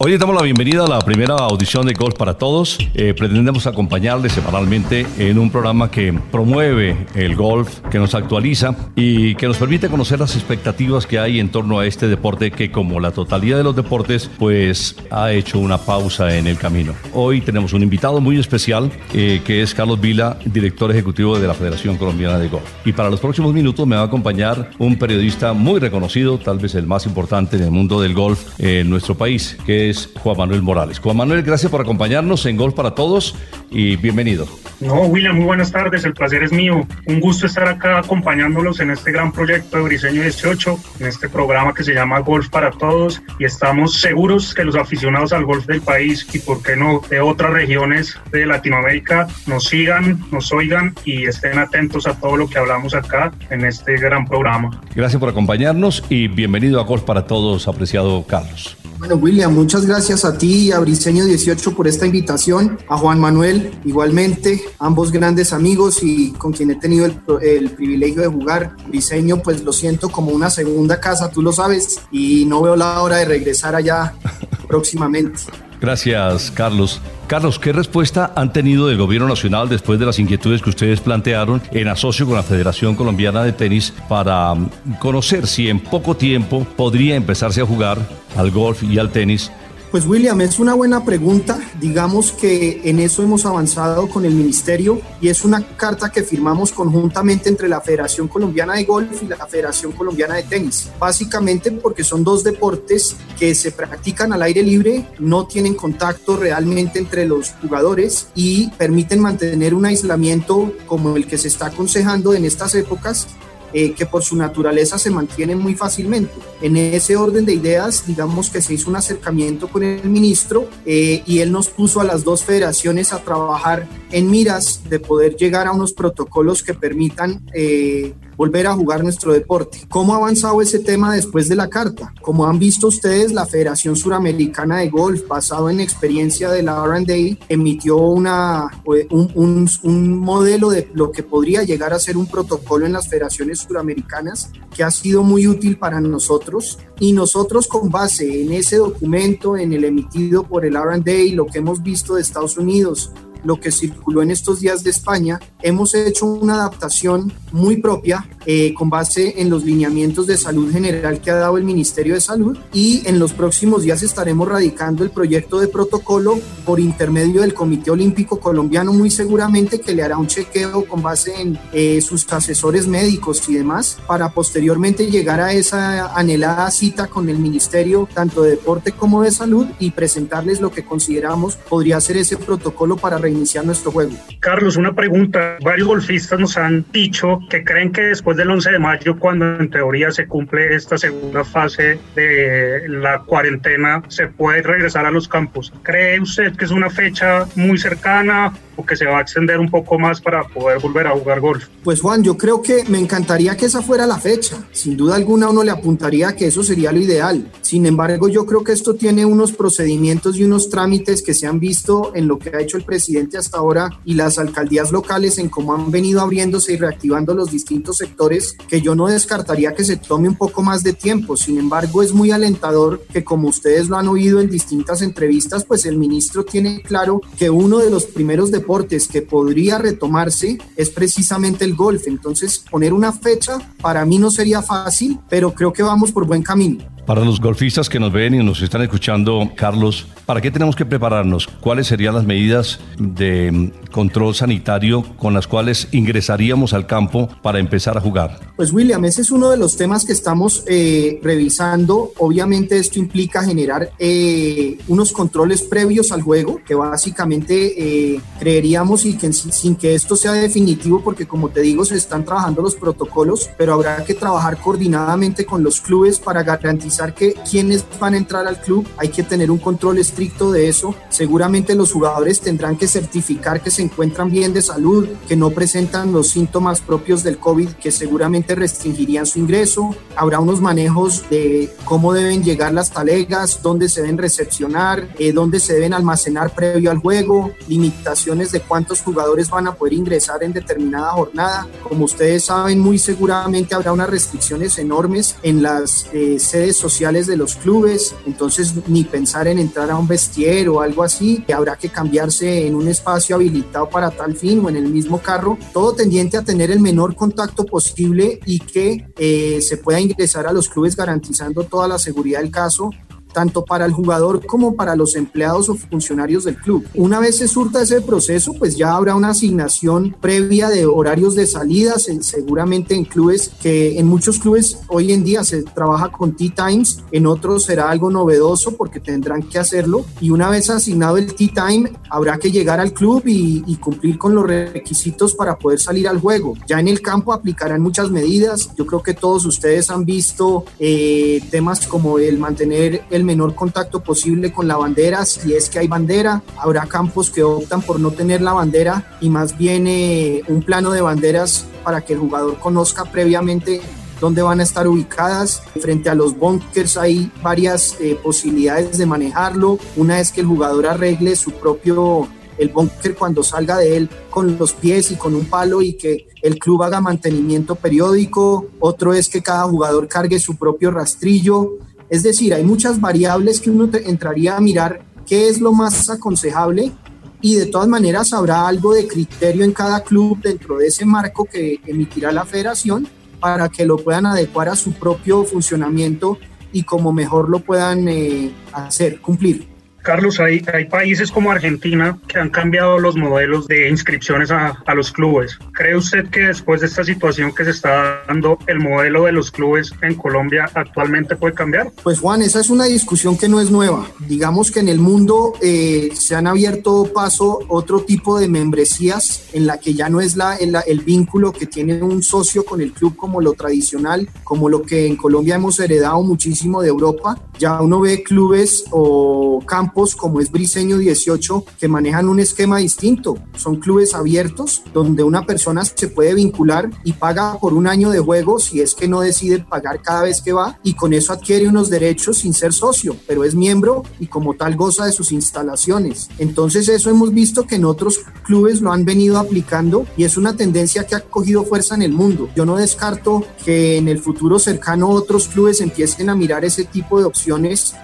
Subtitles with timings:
[0.00, 2.78] Hoy les damos la bienvenida a la primera audición de Golf para Todos.
[2.94, 9.34] Eh, pretendemos acompañarles semanalmente en un programa que promueve el golf, que nos actualiza y
[9.34, 13.00] que nos permite conocer las expectativas que hay en torno a este deporte que como
[13.00, 16.94] la totalidad de los deportes pues ha hecho una pausa en el camino.
[17.12, 21.54] Hoy tenemos un invitado muy especial eh, que es Carlos Vila, director ejecutivo de la
[21.54, 22.70] Federación Colombiana de Golf.
[22.84, 26.76] Y para los próximos minutos me va a acompañar un periodista muy reconocido, tal vez
[26.76, 30.98] el más importante en el mundo del golf en nuestro país, que Juan Manuel Morales.
[30.98, 33.34] Juan Manuel, gracias por acompañarnos en Golf para Todos
[33.70, 34.46] y bienvenido.
[34.80, 36.86] No, William, muy buenas tardes, el placer es mío.
[37.06, 41.74] Un gusto estar acá acompañándolos en este gran proyecto de Briseño 18, en este programa
[41.74, 45.80] que se llama Golf para Todos y estamos seguros que los aficionados al golf del
[45.80, 51.24] país y, por qué no, de otras regiones de Latinoamérica nos sigan, nos oigan y
[51.24, 54.80] estén atentos a todo lo que hablamos acá en este gran programa.
[54.94, 58.76] Gracias por acompañarnos y bienvenido a Golf para Todos, apreciado Carlos.
[58.98, 63.20] Bueno, William, muchas gracias a ti y a Briseño 18 por esta invitación, a Juan
[63.20, 68.76] Manuel igualmente, ambos grandes amigos y con quien he tenido el, el, privilegio de jugar.
[68.86, 73.02] Briseño, pues lo siento como una segunda casa, tú lo sabes, y no veo la
[73.02, 74.14] hora de regresar allá
[74.68, 75.40] próximamente.
[75.80, 77.00] Gracias, Carlos.
[77.28, 81.62] Carlos, ¿qué respuesta han tenido del Gobierno Nacional después de las inquietudes que ustedes plantearon
[81.70, 84.54] en asocio con la Federación Colombiana de Tenis para
[84.98, 87.98] conocer si en poco tiempo podría empezarse a jugar
[88.36, 89.52] al golf y al tenis
[89.90, 91.58] pues William, es una buena pregunta.
[91.80, 96.72] Digamos que en eso hemos avanzado con el ministerio y es una carta que firmamos
[96.72, 100.90] conjuntamente entre la Federación Colombiana de Golf y la Federación Colombiana de Tenis.
[100.98, 106.98] Básicamente porque son dos deportes que se practican al aire libre, no tienen contacto realmente
[106.98, 112.44] entre los jugadores y permiten mantener un aislamiento como el que se está aconsejando en
[112.44, 113.26] estas épocas
[113.72, 116.32] eh, que por su naturaleza se mantienen muy fácilmente.
[116.62, 121.22] En ese orden de ideas, digamos que se hizo un acercamiento con el ministro eh,
[121.26, 125.66] y él nos puso a las dos federaciones a trabajar en miras de poder llegar
[125.66, 129.80] a unos protocolos que permitan eh, volver a jugar nuestro deporte.
[129.90, 132.14] ¿Cómo ha avanzado ese tema después de la carta?
[132.22, 137.36] Como han visto ustedes, la Federación Suramericana de Golf, basado en experiencia de la R&A,
[137.48, 142.86] emitió una, un, un, un modelo de lo que podría llegar a ser un protocolo
[142.86, 148.42] en las federaciones suramericanas que ha sido muy útil para nosotros y nosotros con base
[148.42, 152.56] en ese documento, en el emitido por el R&A, lo que hemos visto de Estados
[152.56, 153.10] Unidos,
[153.44, 158.72] lo que circuló en estos días de España, hemos hecho una adaptación muy propia eh,
[158.74, 162.56] con base en los lineamientos de salud general que ha dado el Ministerio de Salud
[162.72, 167.90] y en los próximos días estaremos radicando el proyecto de protocolo por intermedio del Comité
[167.90, 172.86] Olímpico Colombiano muy seguramente que le hará un chequeo con base en eh, sus asesores
[172.86, 178.50] médicos y demás para posteriormente llegar a esa anhelada cita con el Ministerio tanto de
[178.50, 183.64] Deporte como de Salud y presentarles lo que consideramos podría ser ese protocolo para reiniciar
[183.64, 184.12] nuestro juego.
[184.40, 185.58] Carlos, una pregunta.
[185.62, 189.70] Varios golfistas nos han dicho que creen que después del 11 de mayo, cuando en
[189.70, 195.72] teoría se cumple esta segunda fase de la cuarentena, se puede regresar a los campos.
[195.82, 199.68] ¿Cree usted que es una fecha muy cercana o que se va a extender un
[199.68, 201.66] poco más para poder volver a jugar golf?
[201.82, 204.56] Pues Juan, yo creo que me encantaría que esa fuera la fecha.
[204.72, 207.50] Sin duda alguna uno le apuntaría que eso sería lo ideal.
[207.60, 211.58] Sin embargo, yo creo que esto tiene unos procedimientos y unos trámites que se han
[211.58, 215.48] visto en lo que ha hecho el presidente hasta ahora y las alcaldías locales en
[215.48, 219.96] cómo han venido abriéndose y reactivando los distintos sectores que yo no descartaría que se
[219.96, 221.36] tome un poco más de tiempo.
[221.36, 225.84] Sin embargo, es muy alentador que como ustedes lo han oído en distintas entrevistas, pues
[225.84, 231.64] el ministro tiene claro que uno de los primeros deportes que podría retomarse es precisamente
[231.64, 232.06] el golf.
[232.06, 236.42] Entonces, poner una fecha para mí no sería fácil, pero creo que vamos por buen
[236.42, 236.84] camino.
[237.06, 240.84] Para los golfistas que nos ven y nos están escuchando, Carlos, ¿para qué tenemos que
[240.84, 241.46] prepararnos?
[241.46, 247.58] ¿Cuáles serían las medidas de mm, control sanitario con las cuales ingresaríamos al campo para
[247.58, 248.38] empezar a jugar?
[248.54, 252.12] Pues William, ese es uno de los temas que estamos eh, revisando.
[252.18, 259.16] Obviamente esto implica generar eh, unos controles previos al juego, que básicamente eh, creeríamos y
[259.16, 263.48] que sin, que esto sea definitivo, porque como te digo, se están trabajando los protocolos,
[263.56, 268.46] pero habrá que trabajar coordinadamente con los clubes para garantizar que quienes van a entrar
[268.46, 272.76] al club hay que tener un control estricto estricto de eso, seguramente los jugadores tendrán
[272.76, 277.38] que certificar que se encuentran bien de salud, que no presentan los síntomas propios del
[277.38, 279.94] COVID que seguramente restringirían su ingreso.
[280.16, 285.60] Habrá unos manejos de cómo deben llegar las talegas, dónde se deben recepcionar, eh, dónde
[285.60, 290.52] se deben almacenar previo al juego, limitaciones de cuántos jugadores van a poder ingresar en
[290.52, 291.68] determinada jornada.
[291.84, 297.36] Como ustedes saben, muy seguramente habrá unas restricciones enormes en las eh, sedes sociales de
[297.36, 301.76] los clubes, entonces ni pensar en entrar a un vestiero o algo así, que habrá
[301.76, 305.92] que cambiarse en un espacio habilitado para tal fin o en el mismo carro, todo
[305.94, 310.68] tendiente a tener el menor contacto posible y que eh, se pueda ingresar a los
[310.68, 312.90] clubes garantizando toda la seguridad del caso
[313.32, 316.86] tanto para el jugador como para los empleados o funcionarios del club.
[316.94, 321.46] Una vez se surta ese proceso, pues ya habrá una asignación previa de horarios de
[321.46, 326.52] salidas, seguramente en clubes que en muchos clubes hoy en día se trabaja con tea
[326.54, 331.34] times, en otros será algo novedoso porque tendrán que hacerlo y una vez asignado el
[331.34, 336.08] tea time habrá que llegar al club y, cumplir con los requisitos para poder salir
[336.08, 336.54] al juego.
[336.66, 341.40] Ya en el campo aplicarán muchas medidas, yo creo que todos ustedes han visto eh,
[341.50, 345.88] temas como el mantener el menor contacto posible con la bandera, si es que hay
[345.88, 346.42] bandera.
[346.56, 350.90] Habrá campos que optan por no tener la bandera y más bien eh, un plano
[350.90, 353.80] de banderas para que el jugador conozca previamente
[354.20, 355.62] dónde van a estar ubicadas.
[355.80, 359.78] Frente a los bunkers hay varias eh, posibilidades de manejarlo.
[359.96, 362.28] Una vez que el jugador arregle su propio
[362.58, 366.26] el bunker cuando salga de él con los pies y con un palo y que
[366.42, 368.66] el club haga mantenimiento periódico.
[368.80, 371.78] Otro es que cada jugador cargue su propio rastrillo.
[372.10, 376.92] Es decir, hay muchas variables que uno entraría a mirar qué es lo más aconsejable
[377.40, 381.44] y de todas maneras habrá algo de criterio en cada club dentro de ese marco
[381.44, 383.06] que emitirá la federación
[383.40, 386.38] para que lo puedan adecuar a su propio funcionamiento
[386.72, 389.77] y como mejor lo puedan eh, hacer, cumplir.
[390.02, 390.60] Carlos, hay,
[390.90, 395.58] países como Argentina que han cambiado los modelos de inscripciones a, los clubes.
[395.72, 399.50] ¿Cree usted que después de esta situación que se está dando, el modelo de los
[399.50, 401.92] clubes en Colombia actualmente puede cambiar?
[402.02, 404.06] Pues Juan, esa es una discusión que no es nueva.
[404.26, 409.66] Digamos que en el mundo eh, se han abierto paso otro tipo de membresías en
[409.66, 413.16] la que ya no es la, el vínculo que tiene un socio con el club
[413.16, 417.38] como lo tradicional, como lo que en Colombia hemos heredado muchísimo de Europa.
[417.58, 423.36] Ya uno ve clubes o campos como es Briseño 18 que manejan un esquema distinto.
[423.56, 428.20] Son clubes abiertos donde una persona se puede vincular y paga por un año de
[428.20, 431.66] juego si es que no decide pagar cada vez que va y con eso adquiere
[431.66, 436.28] unos derechos sin ser socio, pero es miembro y como tal goza de sus instalaciones.
[436.38, 440.54] Entonces eso hemos visto que en otros clubes lo han venido aplicando y es una
[440.54, 442.48] tendencia que ha cogido fuerza en el mundo.
[442.54, 447.18] Yo no descarto que en el futuro cercano otros clubes empiecen a mirar ese tipo
[447.18, 447.47] de opciones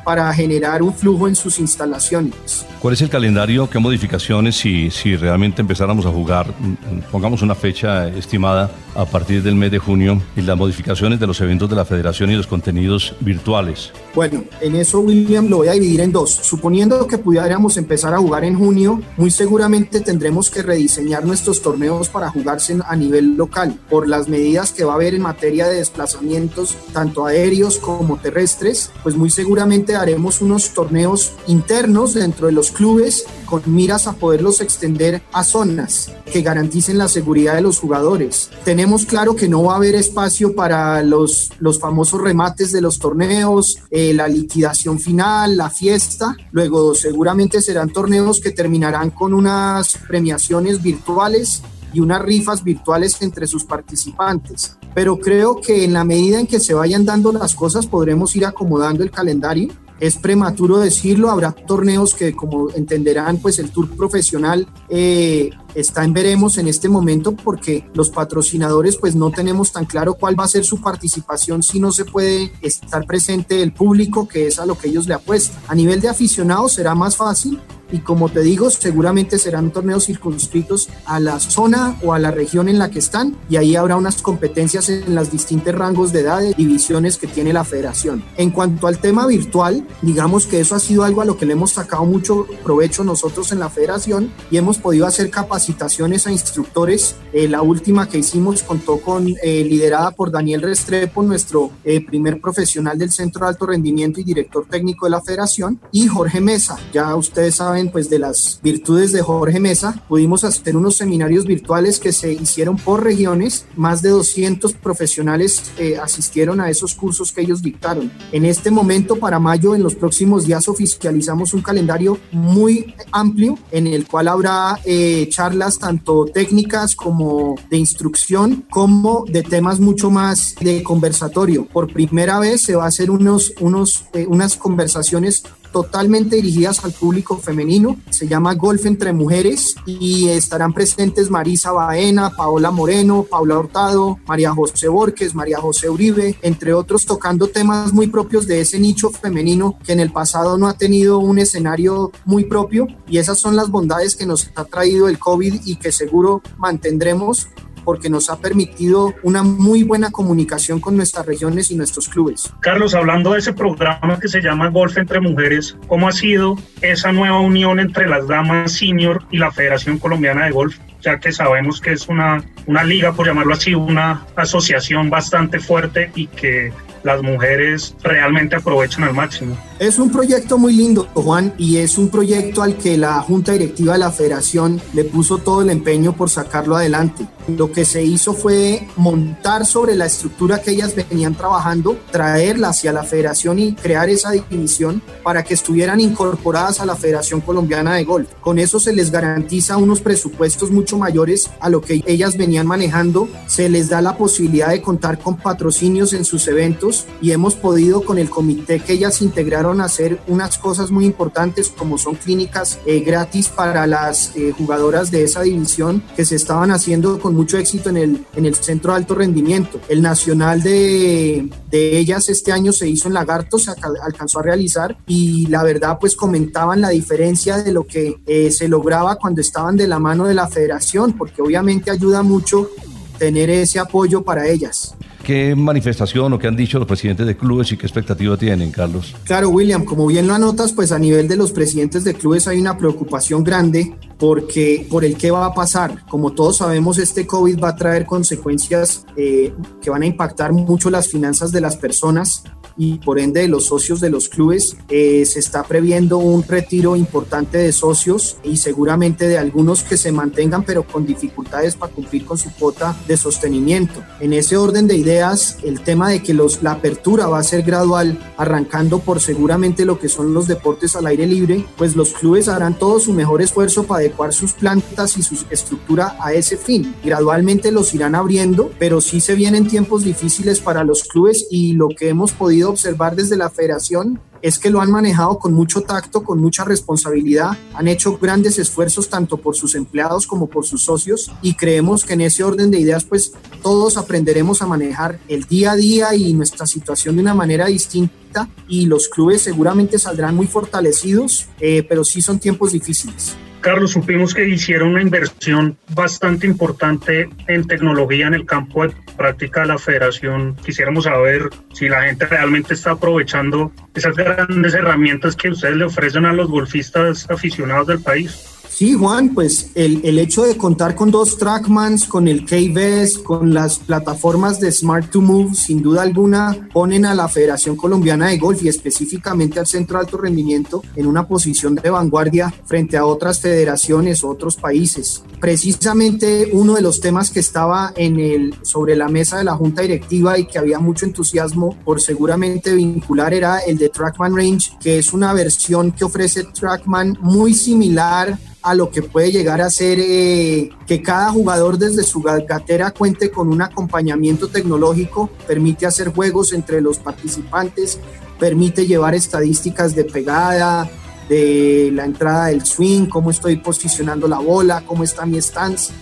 [0.05, 3.71] para generar un flujo en sus instalaciones ¿Cuál es el calendario?
[3.71, 9.43] ¿Qué modificaciones si, si realmente empezáramos a jugar, mm, pongamos una fecha estimada a partir
[9.43, 12.47] del mes de junio, y las modificaciones de los eventos de la federación y los
[12.47, 13.91] contenidos virtuales?
[14.15, 16.31] Bueno, en eso William lo voy a dividir en dos.
[16.31, 22.09] Suponiendo que pudiéramos empezar a jugar en junio, muy seguramente tendremos que rediseñar nuestros torneos
[22.09, 25.77] para jugarse a nivel local por las medidas que va a haber en materia de
[25.77, 32.71] desplazamientos, tanto aéreos como terrestres, pues muy seguramente haremos unos torneos internos dentro de los
[32.71, 38.51] clubes con miras a poderlos extender a zonas que garanticen la seguridad de los jugadores.
[38.65, 42.99] Tenemos claro que no va a haber espacio para los, los famosos remates de los
[42.99, 46.37] torneos, eh, la liquidación final, la fiesta.
[46.53, 51.63] Luego seguramente serán torneos que terminarán con unas premiaciones virtuales
[51.95, 54.77] y unas rifas virtuales entre sus participantes.
[54.95, 58.45] Pero creo que en la medida en que se vayan dando las cosas podremos ir
[58.45, 64.67] acomodando el calendario es prematuro decirlo, habrá torneos que como entenderán, pues el tour profesional
[64.89, 70.15] eh, está en veremos en este momento porque los patrocinadores pues no tenemos tan claro
[70.15, 74.49] cuál va a ser su participación si no se puede estar presente el público que
[74.49, 75.63] es a lo que ellos le apuestan.
[75.69, 77.61] A nivel de aficionados será más fácil
[77.93, 82.69] y como te digo, seguramente serán torneos circunscritos a la zona o a la región
[82.69, 86.41] en la que están y ahí habrá unas competencias en los distintos rangos de edad,
[86.41, 88.25] de divisiones que tiene la federación.
[88.37, 91.53] En cuanto al tema virtual, digamos que eso ha sido algo a lo que le
[91.53, 97.17] hemos sacado mucho provecho nosotros en la federación y hemos podido hacer capacitaciones a instructores.
[97.33, 102.41] Eh, la última que hicimos contó con, eh, liderada por Daniel Restrepo, nuestro eh, primer
[102.41, 106.79] profesional del Centro de Alto Rendimiento y director técnico de la federación, y Jorge Mesa.
[106.93, 111.99] Ya ustedes saben pues de las virtudes de Jorge Mesa, pudimos hacer unos seminarios virtuales
[111.99, 117.43] que se hicieron por regiones, más de 200 profesionales eh, asistieron a esos cursos que
[117.43, 118.11] ellos dictaron.
[118.33, 123.87] En este momento, para mayo, en los próximos días oficializamos un calendario muy amplio en
[123.87, 130.55] el cual habrá eh, charlas tanto técnicas como de instrucción, como de temas mucho más
[130.61, 131.67] de conversatorio.
[131.67, 135.43] Por primera vez se va a hacer unos, unos, eh, unas conversaciones
[135.75, 137.97] totalmente dirigidas al público femenino.
[138.09, 144.53] Se llama Golf entre Mujeres y estarán presentes Marisa Baena, Paola Moreno, Paula Hurtado, María
[144.53, 149.77] José Borges, María José Uribe, entre otros tocando temas muy propios de ese nicho femenino
[149.85, 153.69] que en el pasado no ha tenido un escenario muy propio y esas son las
[153.69, 157.49] bondades que nos ha traído el COVID y que seguro mantendremos
[157.85, 162.53] porque nos ha permitido una muy buena comunicación con nuestras regiones y nuestros clubes.
[162.61, 167.13] Carlos, hablando de ese programa que se llama Golf entre Mujeres, ¿cómo ha sido esa
[167.13, 170.77] nueva unión entre las damas senior y la Federación Colombiana de Golf?
[171.05, 176.11] ya que sabemos que es una, una liga, por llamarlo así, una asociación bastante fuerte
[176.15, 176.73] y que
[177.03, 179.57] las mujeres realmente aprovechan al máximo.
[179.81, 183.95] Es un proyecto muy lindo, Juan, y es un proyecto al que la Junta Directiva
[183.95, 187.27] de la Federación le puso todo el empeño por sacarlo adelante.
[187.49, 192.93] Lo que se hizo fue montar sobre la estructura que ellas venían trabajando, traerla hacia
[192.93, 198.05] la Federación y crear esa división para que estuvieran incorporadas a la Federación Colombiana de
[198.05, 198.29] Golf.
[198.41, 203.29] Con eso se les garantiza unos presupuestos mucho mayores a lo que ellas venían manejando,
[203.49, 208.03] se les da la posibilidad de contar con patrocinios en sus eventos y hemos podido
[208.03, 213.01] con el comité que ellas integraron hacer unas cosas muy importantes como son clínicas eh,
[213.01, 217.89] gratis para las eh, jugadoras de esa división que se estaban haciendo con mucho éxito
[217.91, 219.81] en el, en el centro de alto rendimiento.
[219.89, 223.71] El nacional de, de ellas este año se hizo en Lagarto, se
[224.03, 228.69] alcanzó a realizar y la verdad pues comentaban la diferencia de lo que eh, se
[228.69, 232.71] lograba cuando estaban de la mano de la federación, porque obviamente ayuda mucho
[233.19, 234.95] tener ese apoyo para ellas.
[235.25, 239.15] ¿Qué manifestación o qué han dicho los presidentes de clubes y qué expectativa tienen, Carlos?
[239.25, 242.61] Claro, William, como bien lo anotas, pues a nivel de los presidentes de clubes hay
[242.61, 246.05] una preocupación grande porque por el qué va a pasar.
[246.07, 250.91] Como todos sabemos, este COVID va a traer consecuencias eh, que van a impactar mucho
[250.91, 252.45] las finanzas de las personas
[252.77, 254.77] y por ende de los socios de los clubes.
[254.89, 260.13] Eh, se está previendo un retiro importante de socios y seguramente de algunos que se
[260.13, 264.03] mantengan pero con dificultades para cumplir con su cuota de sostenimiento.
[264.21, 267.63] En ese orden de ideas, el tema de que los, la apertura va a ser
[267.63, 272.49] gradual, arrancando por seguramente lo que son los deportes al aire libre, pues los clubes
[272.49, 276.95] harán todo su mejor esfuerzo para adecuar sus plantas y su estructura a ese fin.
[277.05, 281.89] Gradualmente los irán abriendo, pero sí se vienen tiempos difíciles para los clubes y lo
[281.89, 286.23] que hemos podido observar desde la federación es que lo han manejado con mucho tacto,
[286.23, 291.33] con mucha responsabilidad, han hecho grandes esfuerzos tanto por sus empleados como por sus socios
[291.41, 295.73] y creemos que en ese orden de ideas pues todos aprenderemos a manejar el día
[295.73, 300.47] a día y nuestra situación de una manera distinta y los clubes seguramente saldrán muy
[300.47, 303.37] fortalecidos, eh, pero sí son tiempos difíciles.
[303.65, 309.63] Carlos, supimos que hicieron una inversión bastante importante en tecnología en el campo de práctica
[309.63, 310.55] de la federación.
[310.57, 316.27] Quisiéramos saber si la gente realmente está aprovechando esas grandes herramientas que ustedes le ofrecen
[316.27, 318.64] a los golfistas aficionados del país.
[318.75, 323.55] Sí, Juan, pues el, el, hecho de contar con dos Trackmans, con el KBS, con
[323.55, 328.39] las plataformas de Smart to Move, sin duda alguna ponen a la Federación Colombiana de
[328.39, 333.07] Golf y específicamente al Centro de Alto Rendimiento en una posición de vanguardia frente a
[333.07, 335.23] otras federaciones o otros países.
[335.39, 339.83] Precisamente uno de los temas que estaba en el, sobre la mesa de la Junta
[339.83, 344.99] Directiva y que había mucho entusiasmo por seguramente vincular era el de Trackman Range, que
[344.99, 349.99] es una versión que ofrece Trackman muy similar a lo que puede llegar a ser
[350.01, 356.55] eh, que cada jugador desde su gatera cuente con un acompañamiento tecnológico, permite hacer juegos
[356.55, 357.99] entre los participantes,
[358.39, 360.91] permite llevar estadísticas de pegada,
[361.29, 365.93] de la entrada del swing, cómo estoy posicionando la bola, cómo está mi stance.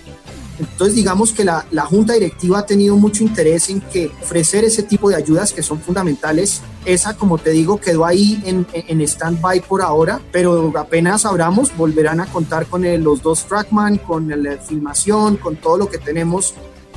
[0.60, 4.84] Entonces digamos que la, la, Junta Directiva ha tenido mucho interés en que ofrecer ese
[4.84, 6.60] tipo de ayudas que son fundamentales.
[6.84, 12.20] Esa, como te digo, quedó ahí en, en stand-by por ahora, pero apenas abramos, volverán
[12.20, 16.54] a contar con los dos Trackman, con la filmación, con todo lo que tenemos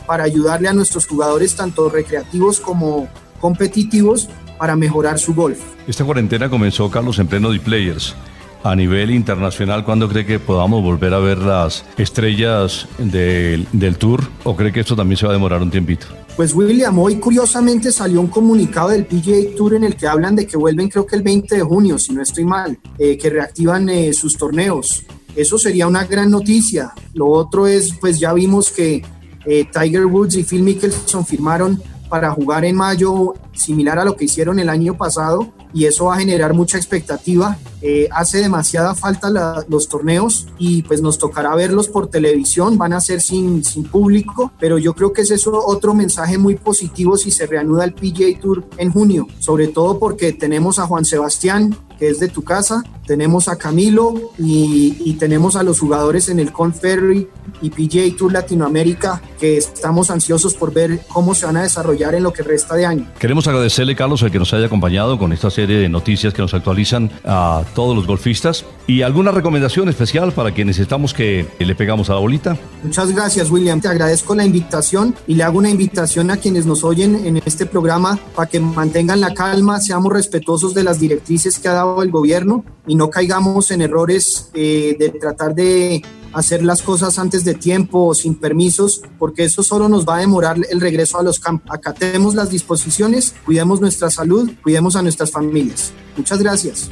[0.08, 3.08] para ayudarle a nuestros jugadores, tanto recreativos como
[3.40, 5.60] competitivos, para mejorar su golf.
[5.88, 8.16] Esta cuarentena comenzó, Carlos, en pleno de players
[8.64, 14.24] a nivel internacional, ¿cuándo cree que podamos volver a ver las estrellas del, del Tour?
[14.44, 16.08] ¿O cree que esto también se va a demorar un tiempito?
[16.36, 20.46] Pues William, hoy curiosamente salió un comunicado del PGA Tour en el que hablan de
[20.46, 23.88] que vuelven creo que el 20 de junio, si no estoy mal, eh, que reactivan
[23.88, 25.04] eh, sus torneos.
[25.34, 26.94] Eso sería una gran noticia.
[27.14, 29.02] Lo otro es, pues ya vimos que
[29.46, 34.26] eh, Tiger Woods y Phil Mickelson firmaron para jugar en mayo, similar a lo que
[34.26, 37.58] hicieron el año pasado, y eso va a generar mucha expectativa.
[37.82, 39.30] Eh, hace demasiada falta
[39.68, 44.52] los torneos y pues nos tocará verlos por televisión, van a ser sin, sin público,
[44.60, 48.40] pero yo creo que ese es otro mensaje muy positivo si se reanuda el PGA
[48.40, 52.84] Tour en junio, sobre todo porque tenemos a Juan Sebastián, que es de tu casa,
[53.06, 57.28] tenemos a Camilo y, y tenemos a los jugadores en el Conferry
[57.62, 62.24] y PGA Tour Latinoamérica que estamos ansiosos por ver cómo se van a desarrollar en
[62.24, 63.08] lo que resta de año.
[63.20, 66.54] Queremos agradecerle, Carlos, el que nos haya acompañado con esta serie de noticias que nos
[66.54, 68.66] actualizan a todos los golfistas.
[68.88, 72.58] ¿Y alguna recomendación especial para quienes estamos que le pegamos a la bolita?
[72.84, 73.82] Muchas gracias, William.
[73.82, 77.66] Te agradezco la invitación y le hago una invitación a quienes nos oyen en este
[77.66, 82.12] programa para que mantengan la calma, seamos respetuosos de las directrices que ha dado el
[82.12, 82.64] gobierno
[82.96, 88.14] no caigamos en errores eh, de tratar de hacer las cosas antes de tiempo o
[88.14, 91.72] sin permisos, porque eso solo nos va a demorar el regreso a los campos.
[91.72, 95.94] Acatemos las disposiciones, cuidemos nuestra salud, cuidemos a nuestras familias.
[96.18, 96.90] Muchas gracias.